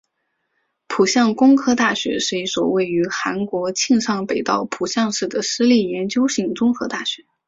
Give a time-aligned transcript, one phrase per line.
[0.87, 7.23] 浦项工科大学是一所位于韩国庆尚北道浦项市的私立研究型综合大学。